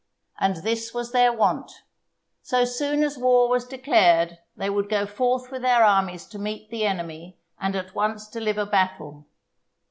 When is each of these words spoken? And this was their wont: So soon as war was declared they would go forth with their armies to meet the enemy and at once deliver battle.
And 0.39 0.55
this 0.63 0.95
was 0.95 1.11
their 1.11 1.31
wont: 1.31 1.83
So 2.41 2.65
soon 2.65 3.03
as 3.03 3.19
war 3.19 3.47
was 3.47 3.65
declared 3.67 4.39
they 4.57 4.67
would 4.67 4.89
go 4.89 5.05
forth 5.05 5.51
with 5.51 5.61
their 5.61 5.83
armies 5.83 6.25
to 6.29 6.39
meet 6.39 6.71
the 6.71 6.87
enemy 6.87 7.37
and 7.59 7.75
at 7.75 7.93
once 7.93 8.27
deliver 8.27 8.65
battle. 8.65 9.27